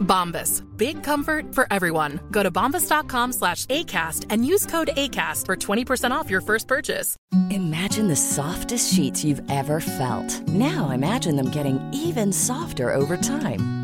Bombas. 0.00 0.62
Big 0.76 1.02
comfort 1.02 1.54
for 1.54 1.66
everyone. 1.70 2.20
Go 2.30 2.42
to 2.44 2.50
bombas.com 2.50 3.32
slash 3.32 3.66
ACAST 3.66 4.26
and 4.30 4.46
use 4.46 4.66
code 4.66 4.90
ACAST 4.96 5.46
for 5.46 5.56
20% 5.56 6.12
off 6.12 6.30
your 6.30 6.40
first 6.40 6.68
purchase. 6.68 7.16
Imagine 7.50 8.06
the 8.08 8.16
softest 8.16 8.94
sheets 8.94 9.24
you've 9.24 9.42
ever 9.50 9.80
felt. 9.80 10.46
Now 10.48 10.90
imagine 10.90 11.36
them 11.36 11.50
getting 11.50 11.80
even 11.92 12.32
softer 12.32 12.94
over 12.94 13.16
time. 13.16 13.83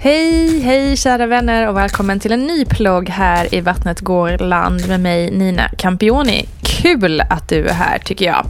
Hej, 0.00 0.60
hej 0.60 0.96
kära 0.96 1.26
vänner 1.26 1.68
och 1.68 1.76
välkommen 1.76 2.20
till 2.20 2.32
en 2.32 2.46
ny 2.46 2.64
plogg 2.64 3.08
här 3.08 3.54
i 3.54 3.60
Vattnet 3.60 4.00
går 4.00 4.38
land 4.38 4.88
med 4.88 5.00
mig 5.00 5.30
Nina 5.30 5.68
Campioni. 5.68 6.46
Kul 6.78 7.20
att 7.20 7.48
du 7.48 7.68
är 7.68 7.74
här 7.74 7.98
tycker 7.98 8.24
jag. 8.24 8.46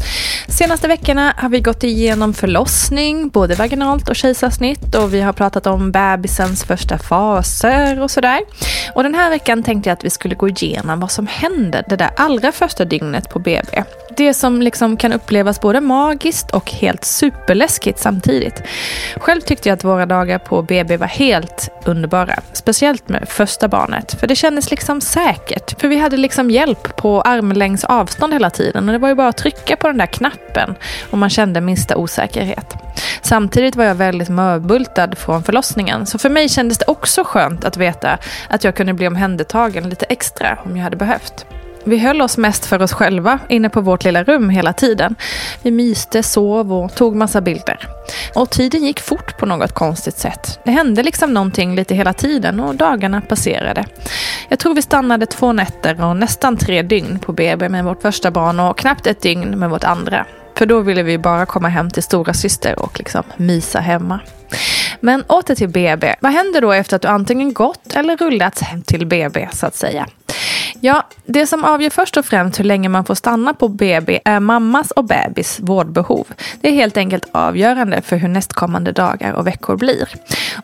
Senaste 0.49 0.89
veckorna 0.89 1.34
har 1.37 1.49
vi 1.49 1.61
gått 1.61 1.84
igenom 1.84 2.34
förlossning, 2.34 3.28
både 3.28 3.55
vaginalt 3.55 4.09
och 4.09 4.16
kejsarsnitt 4.16 4.94
och 4.94 5.15
vi 5.15 5.21
har 5.21 5.33
pratat 5.33 5.66
om 5.66 5.93
bebisens 5.93 6.65
första 6.65 6.99
faser 6.99 8.00
och 8.00 8.11
sådär. 8.11 8.41
Och 8.94 9.03
den 9.03 9.15
här 9.15 9.31
veckan 9.31 9.62
tänkte 9.62 9.91
jag 9.91 9.97
att 9.97 10.05
vi 10.05 10.11
skulle 10.11 10.34
gå 10.34 10.49
igenom 10.49 11.00
vad 11.00 11.11
som 11.11 11.27
händer 11.27 11.84
det 11.88 11.97
där 11.97 12.11
allra 12.17 12.53
första 12.53 12.84
dygnet 12.84 13.31
på 13.31 13.38
BB. 13.38 13.83
Det 14.17 14.34
som 14.34 14.62
liksom 14.62 14.97
kan 14.97 15.12
upplevas 15.12 15.61
både 15.61 15.81
magiskt 15.81 16.50
och 16.50 16.71
helt 16.71 17.05
superläskigt 17.05 17.99
samtidigt. 17.99 18.62
Själv 19.17 19.41
tyckte 19.41 19.69
jag 19.69 19.77
att 19.77 19.84
våra 19.84 20.06
dagar 20.06 20.38
på 20.38 20.62
BB 20.62 20.97
var 20.97 21.06
helt 21.06 21.71
underbara. 21.84 22.41
Speciellt 22.53 23.09
med 23.09 23.28
första 23.28 23.69
barnet. 23.69 24.21
För 24.21 24.27
det 24.27 24.37
kändes 24.37 24.71
liksom 24.71 25.00
säkert. 25.00 25.81
För 25.81 25.88
vi 25.88 25.99
hade 25.99 26.17
liksom 26.17 26.50
hjälp 26.50 26.97
på 26.97 27.21
armlängds 27.21 27.84
avstånd 27.84 28.18
hela 28.27 28.51
tiden. 28.51 28.89
Och 28.89 28.93
det 28.93 28.99
var 28.99 29.09
ju 29.09 29.15
bara 29.15 29.29
att 29.29 29.37
trycka 29.37 29.77
på 29.77 29.87
den 29.87 29.99
där 29.99 30.06
knappen 30.06 30.75
om 31.11 31.19
man 31.19 31.31
kände 31.31 31.61
minsta 31.61 31.97
osäkerhet. 31.97 32.75
Samtidigt 33.23 33.77
var 33.77 33.84
jag 33.84 33.95
väldigt 33.95 34.29
mörbultad 34.29 35.15
från 35.19 35.43
förlossningen. 35.43 36.06
Så 36.06 36.19
för 36.19 36.31
mig 36.31 36.49
kändes 36.49 36.79
det 36.79 36.84
också 36.89 37.25
skönt 37.25 37.65
att 37.65 37.77
veta 37.77 38.19
att 38.49 38.65
jag 38.65 38.75
kunde 38.75 38.93
bli 38.93 39.06
omhändertagen 39.06 39.89
lite 39.89 40.06
extra 40.06 40.59
om 40.65 40.77
jag 40.77 40.84
hade 40.84 40.97
behövt. 40.97 41.47
Vi 41.88 41.99
höll 41.99 42.22
oss 42.22 42.38
mest 42.38 42.66
för 42.66 42.82
oss 42.82 42.93
själva 42.93 43.38
inne 43.49 43.69
på 43.69 43.81
vårt 43.81 44.04
lilla 44.04 44.25
rum 44.25 44.50
hela 44.50 44.72
tiden. 44.72 45.15
Vi 45.62 45.71
myste, 45.71 46.22
sov 46.22 46.72
och 46.72 46.94
tog 46.94 47.16
massa 47.16 47.41
bilder. 47.41 47.88
Och 48.34 48.50
tiden 48.50 48.84
gick 48.84 49.00
fort 49.00 49.38
på 49.38 49.47
något 49.47 49.72
konstigt 49.72 50.19
sätt. 50.19 50.60
Det 50.65 50.71
hände 50.71 51.03
liksom 51.03 51.34
någonting 51.34 51.75
lite 51.75 51.94
hela 51.94 52.12
tiden 52.12 52.60
och 52.60 52.75
dagarna 52.75 53.21
passerade. 53.21 53.84
Jag 54.49 54.59
tror 54.59 54.75
vi 54.75 54.82
stannade 54.82 55.26
två 55.26 55.53
nätter 55.53 56.04
och 56.04 56.16
nästan 56.16 56.56
tre 56.56 56.82
dygn 56.82 57.19
på 57.19 57.32
BB 57.32 57.69
med 57.69 57.84
vårt 57.84 58.03
första 58.03 58.31
barn 58.31 58.60
och 58.60 58.78
knappt 58.78 59.06
ett 59.06 59.22
dygn 59.22 59.59
med 59.59 59.70
vårt 59.70 59.84
andra. 59.84 60.26
För 60.55 60.66
då 60.66 60.81
ville 60.81 61.03
vi 61.03 61.19
bara 61.19 61.47
komma 61.47 61.69
hem 61.69 61.91
till 61.91 62.03
stora 62.03 62.34
syster 62.34 62.78
och 62.78 62.99
liksom 62.99 63.22
mysa 63.37 63.81
hemma. 63.81 64.20
Men 65.00 65.22
åter 65.22 65.55
till 65.55 65.69
BB. 65.69 66.15
Vad 66.20 66.32
händer 66.32 66.60
då 66.60 66.72
efter 66.72 66.97
att 66.97 67.03
du 67.03 67.09
antingen 67.09 67.53
gått 67.53 67.94
eller 67.94 68.16
rullats 68.16 68.62
hem 68.62 68.82
till 68.82 69.06
BB 69.06 69.49
så 69.53 69.66
att 69.66 69.75
säga? 69.75 70.06
Ja, 70.81 71.06
det 71.25 71.47
som 71.47 71.65
avgör 71.65 71.91
först 71.91 72.16
och 72.16 72.25
främst 72.25 72.61
hur 72.61 72.65
länge 72.65 72.89
man 72.89 73.05
får 73.05 73.15
stanna 73.15 73.55
på 73.55 73.69
BB 73.69 74.21
är 74.25 74.41
mammas 74.41 74.91
och 74.91 75.05
bebis 75.05 75.61
vårdbehov. 75.61 76.27
Det 76.61 76.69
är 76.69 76.72
helt 76.72 76.97
enkelt 76.97 77.27
avgörande 77.33 78.03
för 78.03 78.16
hur 78.16 78.28
nästkommande 78.28 78.93
dagar 78.93 79.33
och 79.33 79.47
veckor 79.47 79.77
blir. 79.77 80.09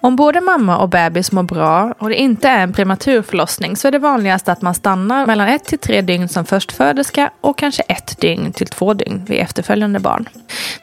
Om 0.01 0.17
både 0.17 0.41
mamma 0.41 0.79
och 0.79 0.89
bebis 0.89 1.33
mår 1.33 1.43
bra 1.43 1.95
och 1.99 2.09
det 2.09 2.15
inte 2.15 2.49
är 2.49 2.63
en 2.63 2.73
prematur 2.73 3.23
förlossning 3.23 3.77
så 3.77 3.89
är 3.89 3.93
det 3.93 3.99
vanligast 3.99 4.49
att 4.49 4.63
man 4.63 4.75
stannar 4.75 5.27
mellan 5.27 5.49
ett 5.49 5.65
till 5.65 5.79
tre 5.79 6.01
dygn 6.01 6.29
som 6.29 6.45
förstföderska 6.45 7.31
och 7.41 7.59
kanske 7.59 7.83
ett 7.83 8.21
dygn 8.21 8.53
till 8.53 8.67
två 8.67 8.95
dygn 8.95 9.25
vid 9.25 9.39
efterföljande 9.39 10.01
barn. 10.01 10.29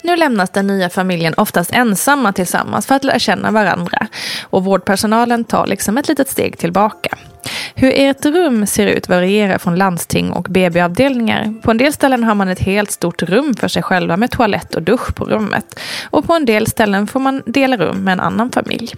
Nu 0.02 0.16
lämnas 0.16 0.50
den 0.50 0.68
nya 0.68 0.90
familjen 0.90 1.34
oftast 1.38 1.72
ensamma 1.74 2.34
tillsammans 2.34 2.88
för 2.88 2.96
att 2.96 3.03
lära 3.03 3.20
känna 3.20 3.52
varandra 3.52 4.08
och 4.44 4.64
vårdpersonalen 4.64 5.44
tar 5.44 5.68
liksom 5.68 5.98
ett 5.98 6.08
litet 6.08 6.30
steg 6.30 6.58
tillbaka. 6.58 7.18
Hur 7.76 7.94
ert 7.96 8.26
rum 8.26 8.66
ser 8.66 8.88
ut 8.88 9.09
varierar 9.09 9.58
från 9.58 9.76
landsting 9.76 10.32
och 10.32 10.44
BB-avdelningar. 10.44 11.53
På 11.62 11.72
en 11.72 11.78
del 11.78 11.94
ställen 11.94 12.24
har 12.24 12.36
man 12.36 12.48
ett 12.48 12.59
helt 12.59 12.92
stort 12.92 13.24
rum 13.24 13.53
för 13.53 13.68
sig 13.68 13.84
själva 13.84 14.18
med 14.18 14.32
toalett 14.32 14.76
och 14.76 14.82
dusch 14.82 15.16
på 15.16 15.26
rummet. 15.26 15.80
Och 16.09 16.28
på 16.28 16.34
en 16.34 16.46
del 16.46 16.68
ställen 16.68 17.08
får 17.08 17.20
man 17.20 17.44
dela 17.46 17.78
rum 17.78 18.04
med 18.04 18.12
en 18.12 18.20
annan 18.20 18.52
familj. 18.52 18.94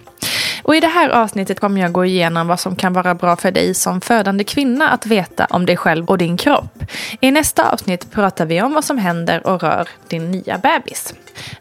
Och 0.64 0.76
I 0.76 0.80
det 0.80 0.88
här 0.88 1.08
avsnittet 1.08 1.60
kommer 1.60 1.80
jag 1.80 1.92
gå 1.92 2.04
igenom 2.04 2.46
vad 2.46 2.60
som 2.60 2.76
kan 2.76 2.92
vara 2.92 3.14
bra 3.14 3.36
för 3.36 3.50
dig 3.50 3.74
som 3.74 4.00
födande 4.00 4.44
kvinna 4.44 4.88
att 4.88 5.06
veta 5.06 5.46
om 5.50 5.66
dig 5.66 5.76
själv 5.76 6.06
och 6.06 6.18
din 6.18 6.36
kropp. 6.36 6.84
I 7.20 7.30
nästa 7.30 7.70
avsnitt 7.70 8.10
pratar 8.10 8.46
vi 8.46 8.62
om 8.62 8.74
vad 8.74 8.84
som 8.84 8.98
händer 8.98 9.46
och 9.46 9.62
rör 9.62 9.88
din 10.08 10.30
nya 10.30 10.58
bebis. 10.58 11.14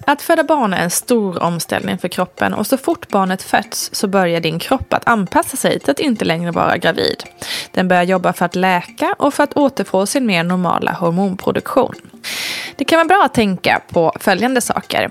Att 0.08 0.22
föda 0.22 0.44
barn 0.44 0.74
är 0.74 0.84
en 0.84 0.90
stor 0.90 1.44
omställning 1.44 1.98
för 1.98 2.08
kroppen 2.08 2.54
och 2.54 2.68
så 2.68 2.78
fort 2.78 3.08
barnet 3.08 3.42
föds 3.42 3.90
så 3.94 4.08
börjar 4.08 4.40
din 4.40 4.60
kropp 4.60 4.94
att 4.94 5.08
anpassa 5.08 5.58
sig 5.58 5.80
till 5.80 5.92
att 5.92 6.00
inte 6.00 6.26
längre 6.26 6.52
vara 6.52 6.78
gravid. 6.78 7.24
Den 7.72 7.88
börjar 7.88 8.04
jobba 8.04 8.34
för 8.34 8.46
att 8.46 8.56
läka 8.56 9.16
och 9.20 9.34
för 9.34 9.44
att 9.44 9.54
återfå 9.54 10.06
sin 10.06 10.26
mer 10.26 10.44
normala 10.44 10.92
hormonproduktion. 10.92 11.96
Det 12.76 12.86
kan 12.86 12.98
vara 12.98 13.08
bra 13.08 13.24
att 13.26 13.34
tänka 13.34 13.82
på 13.92 14.14
följande 14.20 14.62
saker. 14.62 15.10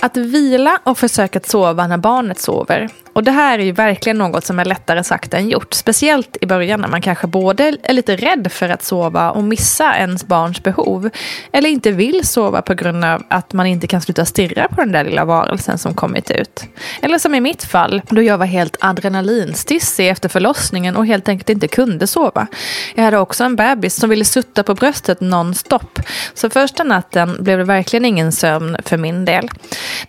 Att 0.00 0.16
vila 0.16 0.78
och 0.84 0.98
försöka 0.98 1.38
att 1.38 1.48
sova 1.48 1.86
när 1.86 1.98
barnet 1.98 2.40
sover. 2.40 2.88
Och 3.12 3.24
det 3.24 3.30
här 3.30 3.58
är 3.58 3.64
ju 3.64 3.72
verkligen 3.72 4.18
något 4.18 4.44
som 4.44 4.58
är 4.58 4.64
lättare 4.64 5.04
sagt 5.04 5.34
än 5.34 5.48
gjort. 5.48 5.74
Speciellt 5.74 6.36
i 6.40 6.46
början 6.46 6.80
när 6.80 6.88
man 6.88 7.02
kanske 7.02 7.26
både 7.26 7.76
är 7.82 7.92
lite 7.92 8.16
rädd 8.16 8.52
för 8.52 8.68
att 8.68 8.82
sova 8.82 9.30
och 9.30 9.44
missa 9.44 9.96
ens 9.96 10.26
barns 10.26 10.62
behov. 10.62 11.10
Eller 11.52 11.70
inte 11.70 11.90
vill 11.92 12.26
sova 12.26 12.62
på 12.62 12.74
grund 12.74 13.04
av 13.04 13.22
att 13.28 13.52
man 13.52 13.66
inte 13.66 13.86
kan 13.86 14.00
sluta 14.00 14.24
stirra 14.24 14.68
på 14.68 14.80
den 14.80 14.92
där 14.92 15.04
lilla 15.04 15.24
varelsen 15.24 15.78
som 15.78 15.94
kommit 15.94 16.30
ut. 16.30 16.64
Eller 17.02 17.18
som 17.18 17.34
i 17.34 17.40
mitt 17.40 17.64
fall, 17.64 18.02
då 18.10 18.22
jag 18.22 18.38
var 18.38 18.46
helt 18.46 18.76
adrenalinstissig 18.80 20.08
efter 20.08 20.28
förlossningen 20.28 20.96
och 20.96 21.06
helt 21.06 21.28
enkelt 21.28 21.50
inte 21.50 21.68
kunde 21.68 22.06
sova. 22.06 22.46
Jag 22.94 23.04
hade 23.04 23.18
också 23.18 23.44
en 23.44 23.56
bebis 23.56 23.94
som 23.96 24.10
ville 24.10 24.24
sutta 24.24 24.62
på 24.62 24.74
bröstet 24.74 25.20
nonstop. 25.20 25.98
Så 26.34 26.50
första 26.50 26.84
natten 26.84 27.36
blev 27.40 27.58
det 27.58 27.64
verkligen 27.64 28.04
ingen 28.04 28.32
sömn 28.32 28.76
för 28.84 28.96
min 28.96 29.24
del. 29.24 29.48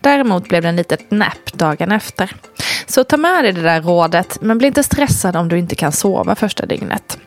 Däremot 0.01 0.49
blev 0.49 0.61
det 0.61 0.69
en 0.69 0.75
litet 0.75 1.11
nap 1.11 1.53
dagen 1.53 1.91
efter. 1.91 2.35
Så 2.91 3.03
ta 3.03 3.17
med 3.17 3.43
dig 3.43 3.53
det 3.53 3.61
där 3.61 3.81
rådet, 3.81 4.37
men 4.41 4.57
bli 4.57 4.67
inte 4.67 4.83
stressad 4.83 5.35
om 5.35 5.47
du 5.47 5.57
inte 5.57 5.75
kan 5.75 5.91
sova 5.91 6.35
första 6.35 6.65
dygnet. 6.65 7.17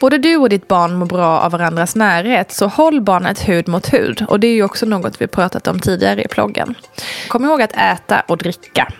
Både 0.00 0.18
du 0.18 0.36
och 0.36 0.48
ditt 0.48 0.68
barn 0.68 0.94
mår 0.94 1.06
bra 1.06 1.40
av 1.40 1.52
varandras 1.52 1.96
närhet, 1.96 2.52
så 2.52 2.66
håll 2.66 3.00
barnet 3.00 3.48
hud 3.48 3.68
mot 3.68 3.92
hud. 3.92 4.24
Och 4.28 4.40
det 4.40 4.46
är 4.46 4.54
ju 4.54 4.62
också 4.64 4.86
något 4.86 5.20
vi 5.20 5.26
pratat 5.26 5.68
om 5.68 5.80
tidigare 5.80 6.22
i 6.22 6.28
ploggen. 6.28 6.74
Kom 7.28 7.44
ihåg 7.44 7.62
att 7.62 7.72
äta 7.72 8.20
och 8.20 8.38
dricka. 8.38 8.92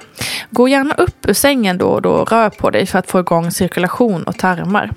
Gå 0.50 0.69
gärna 0.69 0.94
upp 0.94 1.28
ur 1.28 1.34
sängen 1.34 1.78
då 1.78 1.88
och 1.88 2.02
då 2.02 2.10
och 2.10 2.31
rör 2.31 2.50
på 2.50 2.70
dig 2.70 2.87
för 2.87 2.98
att 2.98 3.10
få 3.10 3.20
igång 3.20 3.50
cirkulation 3.50 4.22
och 4.22 4.38
tarmar. 4.38 4.90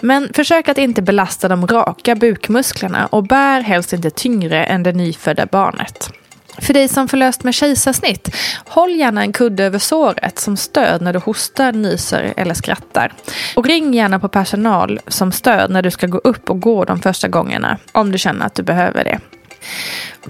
Men 0.00 0.32
försök 0.32 0.68
att 0.68 0.78
inte 0.78 1.02
belasta 1.02 1.48
de 1.48 1.66
raka 1.66 2.14
bukmusklerna 2.14 3.06
och 3.06 3.24
bär 3.24 3.60
helst 3.60 3.92
inte 3.92 4.10
tyngre 4.10 4.64
än 4.64 4.82
det 4.82 4.92
nyfödda 4.92 5.46
barnet. 5.46 6.10
För 6.58 6.74
dig 6.74 6.88
som 6.88 7.08
förlöst 7.08 7.44
med 7.44 7.54
kejsarsnitt, 7.54 8.36
håll 8.66 8.90
gärna 8.90 9.22
en 9.22 9.32
kudde 9.32 9.64
över 9.64 9.78
såret 9.78 10.38
som 10.38 10.56
stöd 10.56 11.02
när 11.02 11.12
du 11.12 11.18
hostar, 11.18 11.72
nyser 11.72 12.34
eller 12.36 12.54
skrattar. 12.54 13.12
Och 13.56 13.66
ring 13.66 13.94
gärna 13.94 14.18
på 14.18 14.28
personal 14.28 15.00
som 15.06 15.32
stöd 15.32 15.70
när 15.70 15.82
du 15.82 15.90
ska 15.90 16.06
gå 16.06 16.18
upp 16.18 16.50
och 16.50 16.60
gå 16.60 16.84
de 16.84 17.00
första 17.00 17.28
gångerna, 17.28 17.78
om 17.92 18.12
du 18.12 18.18
känner 18.18 18.46
att 18.46 18.54
du 18.54 18.62
behöver 18.62 19.04
det. 19.04 19.20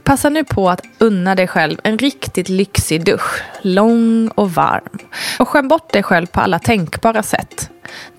Passa 0.02 0.28
nu 0.28 0.44
på 0.44 0.70
att 0.70 0.80
unna 0.98 1.34
dig 1.34 1.48
själv 1.48 1.78
en 1.84 1.98
riktigt 1.98 2.48
lyxig 2.48 3.04
dusch, 3.04 3.42
lång 3.62 4.28
och 4.28 4.54
varm. 4.54 4.98
Och 5.38 5.48
skäm 5.48 5.68
bort 5.68 5.92
dig 5.92 6.02
själv 6.02 6.26
på 6.26 6.40
alla 6.40 6.58
tänkbara 6.58 7.22
sätt. 7.22 7.70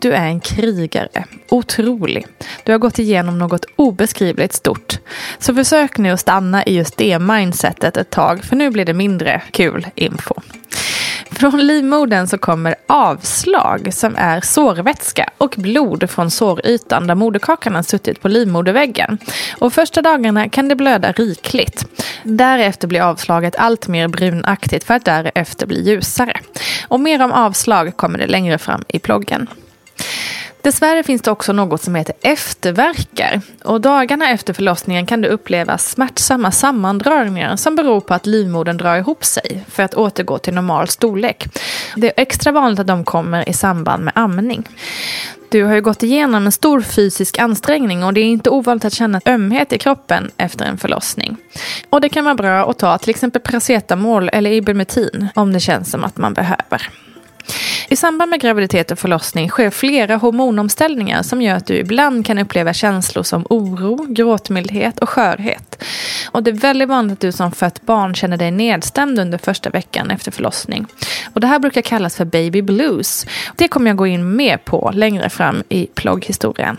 Du 0.04 0.14
är 0.14 0.26
en 0.26 0.40
krigare, 0.40 1.26
otrolig. 1.50 2.28
Du 2.64 2.72
har 2.72 2.80
gått 2.80 3.00
igenom 3.00 3.38
något 3.38 3.66
obeskrivligt 3.76 4.54
stort. 4.54 5.00
Så 5.40 5.56
försök 5.56 5.98
nu 5.98 6.12
att 6.12 6.20
stanna 6.20 6.66
i 6.66 6.76
just 6.76 6.98
det 6.98 7.20
mindsetet 7.20 7.98
ett 7.98 8.10
tag, 8.10 8.44
för 8.44 8.56
nu 8.56 8.70
blir 8.70 8.86
det 8.86 8.94
mindre 8.94 9.42
kul 9.52 9.88
info. 9.96 10.36
Från 11.32 11.68
livmodern 11.68 12.28
så 12.28 12.38
kommer 12.38 12.76
avslag 12.88 13.94
som 13.94 14.16
är 14.16 14.42
sårvätska 14.42 15.30
och 15.38 15.56
blod 15.58 16.10
från 16.10 16.32
sårytan 16.32 17.08
där 17.08 17.16
moderkakan 17.16 17.76
har 17.76 17.84
suttit 17.84 18.22
på 18.22 18.28
livmoderväggen. 18.28 19.18
Och 19.60 19.74
första 19.74 20.02
dagarna 20.02 20.50
kan 20.50 20.68
det 20.68 20.76
blöda 20.76 21.12
rikligt. 21.12 21.86
Därefter 22.24 22.88
blir 22.88 23.02
avslaget 23.02 23.56
allt 23.56 23.88
mer 23.88 24.08
brunaktigt 24.08 24.84
för 24.84 24.94
att 24.94 25.06
därefter 25.06 25.66
bli 25.66 25.90
ljusare. 25.90 26.40
Och 26.88 27.00
mer 27.00 27.22
om 27.24 27.32
avslag 27.32 27.98
kommer 27.98 28.20
det 28.20 28.28
längre 28.28 28.58
fram 28.58 28.84
i 28.88 29.00
ploggen. 29.00 29.48
Dessvärre 30.64 31.04
finns 31.04 31.22
det 31.22 31.32
också 31.32 31.54
något 31.54 31.82
som 31.82 31.96
heter 31.96 32.16
efterverkar. 32.22 33.42
Och 33.64 33.82
dagarna 33.82 34.30
efter 34.30 34.54
förlossningen 34.54 35.06
kan 35.06 35.22
det 35.22 35.28
upplevas 35.28 35.90
smärtsamma 35.90 36.52
sammandragningar 36.52 37.56
som 37.56 37.76
beror 37.76 38.02
på 38.02 38.14
att 38.14 38.26
livmodern 38.26 38.78
drar 38.78 38.98
ihop 38.98 39.26
sig 39.26 39.64
för 39.68 39.84
att 39.84 39.94
återgå 39.94 40.38
till 40.38 40.54
normal 40.54 40.88
storlek. 40.88 41.48
Det 41.96 42.08
är 42.08 42.14
extra 42.22 42.52
vanligt 42.52 42.80
att 42.80 42.88
de 42.88 43.04
kommer 43.04 43.50
i 43.50 43.54
samband 43.54 44.04
med 44.04 44.14
amning. 44.16 44.68
Du 45.50 45.64
har 45.64 45.74
ju 45.74 45.82
gått 45.82 46.04
igenom 46.04 46.46
en 46.46 46.52
stor 46.52 46.82
fysisk 46.82 47.40
ansträngning 47.40 48.04
och 48.04 48.14
det 48.14 48.22
är 48.22 48.26
inte 48.26 48.50
ovanligt 48.50 48.86
att 48.86 48.94
känna 48.94 49.22
ömhet 49.26 49.74
i 49.74 49.78
kroppen 49.78 50.32
efter 50.38 50.66
en 50.66 50.78
förlossning. 50.78 51.38
Och 51.90 52.02
det 52.02 52.10
kan 52.10 52.26
vara 52.26 52.36
bra 52.36 52.70
att 52.70 52.80
ta 52.80 52.98
till 52.98 53.10
exempel 53.10 53.42
paracetamol 53.42 54.30
eller 54.34 54.52
ibumetin 54.52 55.28
om 55.36 55.54
det 55.54 55.60
känns 55.60 55.92
som 55.92 56.04
att 56.04 56.18
man 56.18 56.34
behöver. 56.34 56.90
I 57.94 57.96
samband 57.96 58.30
med 58.30 58.42
graviditet 58.42 58.92
och 58.92 59.00
förlossning 59.00 59.50
sker 59.50 59.70
flera 59.70 60.16
hormonomställningar 60.16 61.24
som 61.24 61.42
gör 61.42 61.56
att 61.56 61.68
du 61.68 61.76
ibland 61.76 62.26
kan 62.26 62.40
uppleva 62.40 62.74
känslor 62.74 63.24
som 63.24 63.46
oro, 63.50 64.06
gråtmildhet 64.10 65.00
och 65.00 65.10
skörhet. 65.10 65.84
Och 66.32 66.44
det 66.44 66.52
är 66.52 66.56
väldigt 66.56 66.90
vanligt 66.90 67.14
att 67.14 67.20
du 67.20 67.32
som 67.32 67.52
fött 67.52 67.82
barn 67.82 68.16
känner 68.16 68.38
dig 68.38 68.52
nedstämd 68.52 69.20
under 69.20 69.38
första 69.38 69.70
veckan 69.70 70.12
efter 70.12 70.32
förlossning. 70.32 70.86
Och 71.34 71.42
det 71.42 71.48
här 71.48 71.60
brukar 71.60 71.82
kallas 71.82 72.16
för 72.16 72.26
baby 72.26 72.62
blues. 72.62 73.26
Det 73.56 73.68
kommer 73.68 73.90
jag 73.90 73.98
gå 73.98 74.08
in 74.08 74.36
mer 74.36 74.58
på 74.58 74.92
längre 74.94 75.30
fram 75.30 75.64
i 75.70 75.86
plogghistorien. 75.86 76.78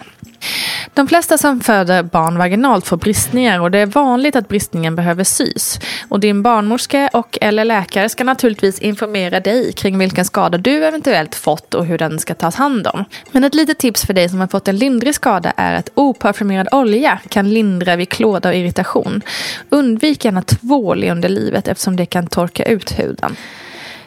De 0.95 1.09
flesta 1.09 1.39
som 1.39 1.61
föder 1.61 2.03
barn 2.03 2.39
vaginalt 2.39 2.87
får 2.87 2.97
bristningar 2.97 3.61
och 3.61 3.71
det 3.71 3.79
är 3.79 3.87
vanligt 3.87 4.37
att 4.37 4.49
bristningen 4.49 4.97
behöver 4.97 5.25
sys. 5.25 5.81
Och 6.09 6.21
din 6.21 6.43
barnmorska 6.43 7.11
och 7.13 7.39
eller 7.41 7.65
läkare 7.65 8.09
ska 8.09 8.25
naturligtvis 8.25 8.79
informera 8.79 9.41
dig 9.41 9.73
kring 9.73 9.99
vilken 9.99 10.25
skada 10.25 10.59
du 10.59 10.85
eventuellt 10.85 11.35
fått 11.35 11.75
och 11.75 11.87
hur 11.87 11.99
den 11.99 12.19
ska 12.19 12.35
tas 12.35 12.55
hand 12.57 12.87
om. 12.87 13.05
Men 13.33 13.45
ett 13.45 13.55
litet 13.55 13.79
tips 13.79 14.07
för 14.07 14.15
dig 14.15 14.29
som 14.29 14.41
har 14.41 14.47
fått 14.47 14.69
en 14.69 14.77
lindrig 14.77 15.15
skada 15.15 15.53
är 15.57 15.75
att 15.75 15.91
oparfumerad 15.95 16.69
olja 16.73 17.19
kan 17.29 17.51
lindra 17.51 17.97
vid 17.97 18.09
klåda 18.09 18.49
och 18.49 18.55
irritation. 18.55 19.23
Undvik 19.69 20.25
gärna 20.25 20.43
tvål 20.43 21.05
i 21.05 21.11
underlivet 21.11 21.69
eftersom 21.69 21.97
det 21.97 22.07
kan 22.07 22.27
torka 22.27 22.65
ut 22.65 22.99
huden. 22.99 23.37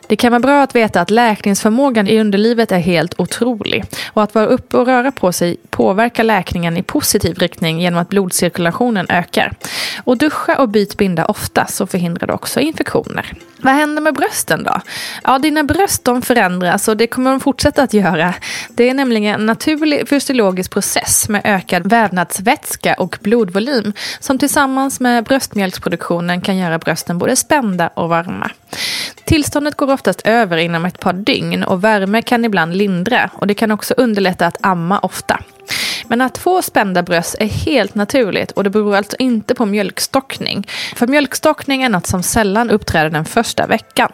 Det 0.08 0.16
kan 0.16 0.32
vara 0.32 0.40
bra 0.40 0.64
att 0.64 0.76
veta 0.76 1.02
att 1.02 1.10
läkningsförmågan 1.10 2.08
i 2.08 2.20
underlivet 2.20 2.72
är 2.72 2.80
helt 2.80 3.20
otrolig 3.20 3.86
och 4.14 4.24
att 4.24 4.36
vara 4.36 4.46
uppe 4.46 4.78
och 4.78 4.86
röra 4.86 5.12
på 5.12 5.32
sig 5.32 5.58
påverkar 5.70 6.24
läkningen 6.24 6.78
i 6.78 6.84
positiv 6.84 7.38
riktning 7.38 7.80
genom 7.80 8.00
att 8.00 8.10
blodcirkulationen 8.10 9.06
ökar. 9.10 9.54
Och 10.04 10.18
duscha 10.18 10.56
och 10.58 10.70
byt 10.70 10.98
binda 10.98 11.26
ofta 11.26 11.66
så 11.66 11.88
förhindrar 11.88 12.28
du 12.28 12.34
också 12.34 12.60
infektioner. 12.60 13.34
Vad 13.62 13.74
händer 13.74 14.02
med 14.02 14.14
brösten 14.14 14.64
då? 14.64 14.82
Ja, 15.24 15.40
dina 15.40 15.64
bröst 15.64 16.04
de 16.04 16.22
förändras 16.22 16.88
och 16.88 16.98
det 16.98 17.08
kommer 17.08 17.32
de 17.32 17.40
fortsätta 17.40 17.84
att 17.84 17.94
göra. 17.94 18.34
Det 18.70 18.90
är 18.90 18.94
nämligen 18.94 19.40
en 19.40 19.46
naturlig 19.46 20.10
fysiologisk 20.10 20.72
process 20.72 21.30
med 21.30 21.42
ökad 21.44 21.90
vävnadsvätska 21.90 22.94
och 22.94 23.18
blodvolym 23.22 23.94
som 24.20 24.40
tillsammans 24.40 25.00
med 25.00 25.24
bröstmjölksproduktionen 25.24 26.42
kan 26.42 26.58
göra 26.58 26.80
brösten 26.80 27.18
både 27.18 27.36
spända 27.36 27.88
och 27.88 28.10
varma. 28.10 28.52
Tillståndet 29.28 29.78
går 29.78 29.92
oftast 29.92 30.22
över 30.28 30.58
inom 30.58 30.86
ett 30.86 31.00
par 31.00 31.14
dygn 31.14 31.64
och 31.64 31.84
värme 31.84 32.22
kan 32.22 32.46
ibland 32.46 32.76
lindra 32.76 33.30
och 33.34 33.48
det 33.48 33.54
kan 33.54 33.72
också 33.72 33.94
underlätta 33.98 34.48
att 34.48 34.58
amma 34.62 35.00
ofta. 35.00 35.40
Men 36.08 36.22
att 36.22 36.38
få 36.38 36.62
spända 36.62 37.04
bröst 37.04 37.36
är 37.40 37.46
helt 37.46 37.96
naturligt 37.96 38.52
och 38.52 38.64
det 38.64 38.70
beror 38.70 38.96
alltså 38.96 39.18
inte 39.20 39.56
på 39.56 39.66
mjölkstockning. 39.66 40.68
För 40.96 41.08
mjölkstockning 41.08 41.84
är 41.84 41.90
något 41.90 42.08
som 42.08 42.24
sällan 42.24 42.70
uppträder 42.70 43.10
den 43.10 43.26
första 43.26 43.68
veckan. 43.68 44.12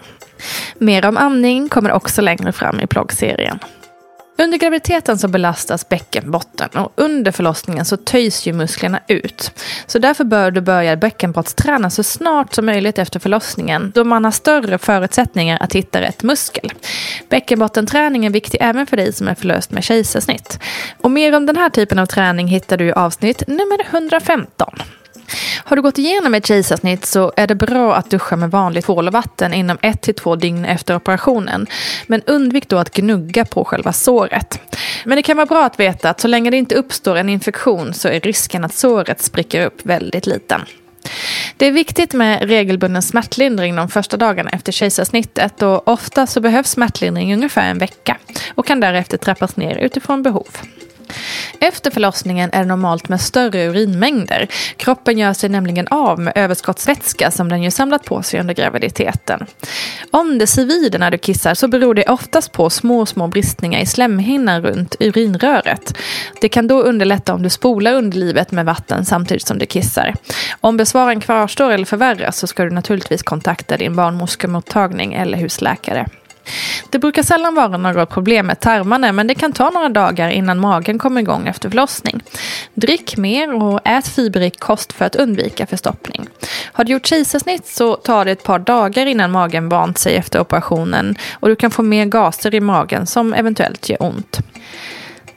Mer 0.77 1.05
om 1.05 1.17
amning 1.17 1.69
kommer 1.69 1.91
också 1.91 2.21
längre 2.21 2.51
fram 2.51 2.79
i 2.79 2.85
bloggserien. 2.85 3.59
Under 4.43 4.57
graviditeten 4.57 5.17
så 5.17 5.27
belastas 5.27 5.89
bäckenbotten 5.89 6.69
och 6.69 6.91
under 6.95 7.31
förlossningen 7.31 7.85
så 7.85 7.97
töjs 7.97 8.45
ju 8.45 8.53
musklerna 8.53 8.99
ut. 9.07 9.51
Så 9.87 9.99
därför 9.99 10.23
bör 10.23 10.51
du 10.51 10.61
börja 10.61 10.97
bäckenbottsträna 10.97 11.89
så 11.89 12.03
snart 12.03 12.53
som 12.53 12.65
möjligt 12.65 12.99
efter 12.99 13.19
förlossningen 13.19 13.91
då 13.95 14.03
man 14.03 14.25
har 14.25 14.31
större 14.31 14.77
förutsättningar 14.77 15.57
att 15.61 15.73
hitta 15.73 16.01
rätt 16.01 16.23
muskel. 16.23 16.73
Bäckenbottenträning 17.29 18.25
är 18.25 18.29
viktig 18.29 18.57
även 18.61 18.87
för 18.87 18.97
dig 18.97 19.13
som 19.13 19.27
är 19.27 19.35
förlöst 19.35 19.71
med 19.71 19.83
kejsarsnitt. 19.83 20.59
Och 21.01 21.11
mer 21.11 21.35
om 21.35 21.45
den 21.45 21.57
här 21.57 21.69
typen 21.69 21.99
av 21.99 22.05
träning 22.05 22.47
hittar 22.47 22.77
du 22.77 22.85
i 22.85 22.91
avsnitt 22.91 23.43
nummer 23.47 23.85
115. 23.91 24.73
Har 25.63 25.75
du 25.75 25.81
gått 25.81 25.97
igenom 25.97 26.33
ett 26.33 26.45
kejsarsnitt 26.45 27.05
så 27.05 27.33
är 27.35 27.47
det 27.47 27.55
bra 27.55 27.95
att 27.95 28.09
duscha 28.09 28.35
med 28.35 28.51
vanligt 28.51 28.85
tvål 28.85 29.07
och 29.07 29.13
vatten 29.13 29.53
inom 29.53 29.77
ett 29.81 30.01
till 30.01 30.15
två 30.15 30.35
dygn 30.35 30.65
efter 30.65 30.95
operationen. 30.95 31.67
Men 32.07 32.21
undvik 32.21 32.69
då 32.69 32.77
att 32.77 32.93
gnugga 32.93 33.45
på 33.45 33.65
själva 33.65 33.93
såret. 33.93 34.59
Men 35.05 35.15
det 35.15 35.21
kan 35.21 35.37
vara 35.37 35.45
bra 35.45 35.65
att 35.65 35.79
veta 35.79 36.09
att 36.09 36.19
så 36.19 36.27
länge 36.27 36.49
det 36.49 36.57
inte 36.57 36.75
uppstår 36.75 37.15
en 37.15 37.29
infektion 37.29 37.93
så 37.93 38.07
är 38.07 38.19
risken 38.19 38.65
att 38.65 38.73
såret 38.73 39.21
spricker 39.21 39.65
upp 39.65 39.85
väldigt 39.85 40.27
liten. 40.27 40.61
Det 41.57 41.67
är 41.67 41.71
viktigt 41.71 42.13
med 42.13 42.41
regelbunden 42.49 43.01
smärtlindring 43.01 43.75
de 43.75 43.89
första 43.89 44.17
dagarna 44.17 44.49
efter 44.49 44.71
kejsarsnittet 44.71 45.61
och 45.61 45.87
ofta 45.87 46.27
så 46.27 46.41
behövs 46.41 46.69
smärtlindring 46.69 47.33
ungefär 47.33 47.69
en 47.69 47.77
vecka 47.77 48.17
och 48.55 48.65
kan 48.65 48.79
därefter 48.79 49.17
trappas 49.17 49.55
ner 49.55 49.75
utifrån 49.77 50.23
behov. 50.23 50.47
Efter 51.59 51.91
förlossningen 51.91 52.49
är 52.53 52.59
det 52.59 52.65
normalt 52.65 53.09
med 53.09 53.21
större 53.21 53.67
urinmängder. 53.67 54.47
Kroppen 54.77 55.17
gör 55.17 55.33
sig 55.33 55.49
nämligen 55.49 55.87
av 55.87 56.19
med 56.19 56.33
överskottsvätska 56.35 57.31
som 57.31 57.49
den 57.49 57.63
ju 57.63 57.71
samlat 57.71 58.05
på 58.05 58.23
sig 58.23 58.39
under 58.39 58.53
graviditeten. 58.53 59.45
Om 60.11 60.37
det 60.37 60.47
svider 60.47 60.99
när 60.99 61.11
du 61.11 61.17
kissar 61.17 61.53
så 61.53 61.67
beror 61.67 61.95
det 61.95 62.03
oftast 62.03 62.51
på 62.51 62.69
små, 62.69 63.05
små 63.05 63.27
bristningar 63.27 63.79
i 63.79 63.85
slemhinnan 63.85 64.61
runt 64.61 64.95
urinröret. 64.99 65.97
Det 66.41 66.49
kan 66.49 66.67
då 66.67 66.81
underlätta 66.81 67.33
om 67.33 67.43
du 67.43 67.49
spolar 67.49 67.93
underlivet 67.93 68.51
med 68.51 68.65
vatten 68.65 69.05
samtidigt 69.05 69.47
som 69.47 69.59
du 69.59 69.65
kissar. 69.65 70.13
Om 70.61 70.77
besvaren 70.77 71.21
kvarstår 71.21 71.71
eller 71.71 71.85
förvärras 71.85 72.37
så 72.37 72.47
ska 72.47 72.63
du 72.63 72.69
naturligtvis 72.69 73.23
kontakta 73.23 73.77
din 73.77 73.95
barnmorskemottagning 73.95 75.13
eller 75.13 75.37
husläkare. 75.37 76.07
Det 76.89 76.99
brukar 76.99 77.23
sällan 77.23 77.55
vara 77.55 77.77
något 77.77 78.09
problem 78.09 78.47
med 78.47 78.59
tarmarna 78.59 79.11
men 79.11 79.27
det 79.27 79.35
kan 79.35 79.53
ta 79.53 79.69
några 79.69 79.89
dagar 79.89 80.29
innan 80.29 80.59
magen 80.59 80.99
kommer 80.99 81.21
igång 81.21 81.47
efter 81.47 81.69
förlossning. 81.69 82.23
Drick 82.73 83.17
mer 83.17 83.63
och 83.63 83.79
ät 83.83 84.07
fiberrik 84.07 84.59
kost 84.59 84.93
för 84.93 85.05
att 85.05 85.15
undvika 85.15 85.65
förstoppning. 85.65 86.27
Har 86.73 86.83
du 86.83 86.91
gjort 86.91 87.05
kejsarsnitt 87.05 87.67
så 87.67 87.95
tar 87.95 88.25
det 88.25 88.31
ett 88.31 88.43
par 88.43 88.59
dagar 88.59 89.05
innan 89.05 89.31
magen 89.31 89.69
vant 89.69 89.97
sig 89.97 90.15
efter 90.15 90.39
operationen 90.39 91.15
och 91.39 91.47
du 91.47 91.55
kan 91.55 91.71
få 91.71 91.83
mer 91.83 92.05
gaser 92.05 92.55
i 92.55 92.59
magen 92.59 93.07
som 93.07 93.33
eventuellt 93.33 93.89
gör 93.89 94.03
ont. 94.03 94.39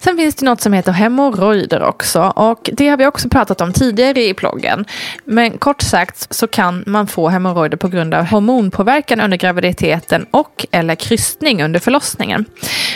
Sen 0.07 0.17
finns 0.17 0.35
det 0.35 0.45
något 0.45 0.61
som 0.61 0.73
heter 0.73 0.93
hemorrojder 0.93 1.83
också 1.83 2.33
och 2.37 2.71
det 2.73 2.89
har 2.89 2.97
vi 2.97 3.07
också 3.07 3.29
pratat 3.29 3.61
om 3.61 3.73
tidigare 3.73 4.25
i 4.25 4.35
ploggen. 4.35 4.85
Men 5.25 5.59
kort 5.59 5.83
sagt 5.83 6.35
så 6.35 6.47
kan 6.47 6.85
man 6.87 7.07
få 7.07 7.29
hemorrojder 7.29 7.77
på 7.77 7.89
grund 7.89 8.15
av 8.15 8.25
hormonpåverkan 8.25 9.21
under 9.21 9.37
graviditeten 9.37 10.27
och 10.31 10.67
eller 10.71 10.95
krystning 10.95 11.63
under 11.63 11.81
förlossningen. 11.81 12.45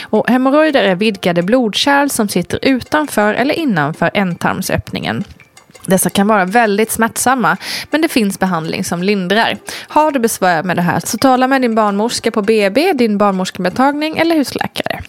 Och 0.03 0.29
hemorrojder 0.29 0.83
är 0.83 0.95
vidgade 0.95 1.43
blodkärl 1.43 2.09
som 2.09 2.27
sitter 2.27 2.59
utanför 2.61 3.33
eller 3.33 3.53
innanför 3.59 4.11
ändtarmsöppningen. 4.13 5.23
Dessa 5.85 6.09
kan 6.09 6.27
vara 6.27 6.45
väldigt 6.45 6.91
smärtsamma, 6.91 7.57
men 7.89 8.01
det 8.01 8.07
finns 8.07 8.39
behandling 8.39 8.83
som 8.83 9.03
lindrar. 9.03 9.57
Har 9.87 10.11
du 10.11 10.19
besvär 10.19 10.63
med 10.63 10.75
det 10.75 10.81
här 10.81 10.99
så 10.99 11.17
tala 11.17 11.47
med 11.47 11.61
din 11.61 11.75
barnmorska 11.75 12.31
på 12.31 12.41
BB, 12.41 12.93
din 12.93 13.17
barnmorskemottagning 13.17 14.17
eller 14.17 14.35
husläkare. 14.35 14.99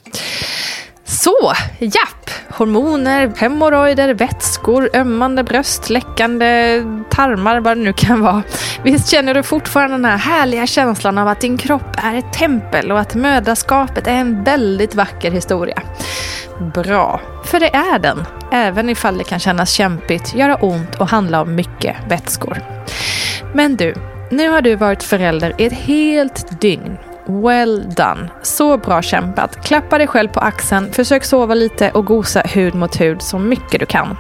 Så, 1.05 1.53
japp! 1.79 2.31
Hormoner, 2.49 3.33
hemorrojder, 3.37 4.15
vätskor, 4.15 4.91
ömmande 4.95 5.45
bröst, 5.45 5.91
läckande 5.91 6.83
tarmar, 7.11 7.61
vad 7.61 7.77
det 7.77 7.83
nu 7.83 7.93
kan 7.93 8.21
vara. 8.21 8.43
Visst 8.85 9.09
känner 9.11 9.35
du 9.35 9.43
fortfarande 9.43 9.97
den 9.97 10.05
här 10.05 10.17
härliga 10.17 10.67
känslan 10.67 11.19
av 11.19 11.29
att 11.29 11.41
din 11.41 11.59
kropp 11.59 11.97
är 11.97 12.15
ett 12.15 12.33
tempel 12.33 12.93
och 12.93 13.01
att 13.01 13.15
mödraskapet 13.15 14.07
är 14.07 14.13
en 14.13 14.45
väldigt 14.45 14.95
vacker 14.95 15.31
historia? 15.31 15.83
Bra, 16.75 17.21
för 17.45 17.61
det 17.61 17.75
är 17.75 17.99
den. 17.99 18.25
Även 18.53 18.89
ifall 18.89 19.19
det 19.19 19.25
kan 19.25 19.39
kännas 19.39 19.71
kämpigt, 19.71 20.35
göra 20.35 20.57
ont 20.57 20.95
och 20.95 21.09
handla 21.09 21.41
om 21.43 21.55
mycket 21.55 21.97
vätskor. 22.09 22.59
Men 23.55 23.77
du, 23.77 23.95
nu 24.31 24.49
har 24.49 24.61
du 24.61 24.77
varit 24.77 25.03
förälder 25.03 25.55
i 25.59 25.65
ett 25.67 25.73
helt 25.73 26.61
dygn 26.61 26.99
Well 27.41 27.83
done. 27.97 28.29
Så 28.43 28.77
bra 28.77 29.03
kämpat. 29.03 29.65
Klappa 29.65 29.99
dig 29.99 30.07
själv 30.07 30.29
på 30.29 30.41
axeln, 30.41 30.93
försök 30.93 31.25
sova 31.25 31.55
lite 31.55 31.91
och 31.91 32.07
gosa 32.07 32.41
hud 32.41 32.75
mot 32.75 33.01
hud 33.01 33.23
så 33.23 33.39
mycket 33.39 33.81
du 33.81 33.87
kan. 33.87 34.17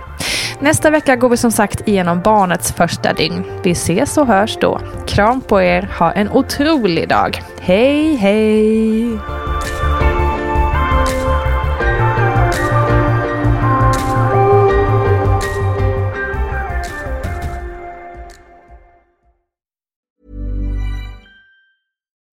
Nästa 0.60 0.90
vecka 0.90 1.16
går 1.16 1.28
vi 1.28 1.36
som 1.36 1.50
sagt 1.50 1.88
igenom 1.88 2.20
barnets 2.20 2.72
första 2.72 3.12
dygn. 3.12 3.44
Vi 3.64 3.70
ses 3.70 4.18
och 4.18 4.26
hörs 4.26 4.58
då. 4.60 4.80
Kram 5.06 5.40
på 5.40 5.62
er, 5.62 5.88
ha 5.98 6.12
en 6.12 6.30
otrolig 6.30 7.08
dag. 7.08 7.42
Hej 7.60 8.14
hej! 8.14 9.51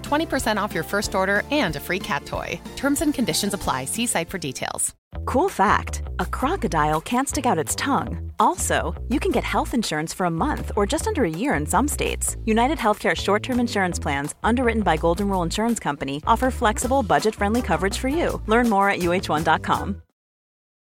for 0.00 0.18
20% 0.18 0.56
off 0.56 0.74
your 0.74 0.84
first 0.84 1.14
order 1.14 1.42
and 1.50 1.76
a 1.76 1.80
free 1.80 1.98
cat 1.98 2.24
toy. 2.26 2.60
Terms 2.76 3.02
and 3.02 3.14
conditions 3.14 3.54
apply. 3.54 3.86
See 3.86 4.06
site 4.06 4.30
for 4.30 4.38
details. 4.38 4.94
Cool 5.24 5.48
fact 5.48 6.02
a 6.18 6.26
crocodile 6.26 7.00
can't 7.00 7.28
stick 7.28 7.46
out 7.46 7.58
its 7.58 7.74
tongue. 7.74 8.32
Also, 8.38 9.00
you 9.08 9.18
can 9.20 9.32
get 9.32 9.44
health 9.44 9.74
insurance 9.74 10.14
for 10.14 10.26
a 10.26 10.30
month 10.30 10.72
or 10.76 10.86
just 10.86 11.06
under 11.06 11.24
a 11.24 11.30
year 11.30 11.54
in 11.54 11.66
some 11.66 11.88
states. 11.88 12.36
United 12.44 12.78
Healthcare 12.78 13.16
short 13.16 13.42
term 13.42 13.60
insurance 13.60 13.98
plans, 13.98 14.34
underwritten 14.42 14.82
by 14.82 14.96
Golden 14.96 15.28
Rule 15.28 15.42
Insurance 15.42 15.80
Company, 15.80 16.22
offer 16.26 16.50
flexible, 16.50 17.02
budget 17.02 17.34
friendly 17.34 17.62
coverage 17.62 17.98
for 17.98 18.08
you. 18.08 18.40
Learn 18.46 18.68
more 18.68 18.88
at 18.88 19.00
uh1.com. 19.00 20.02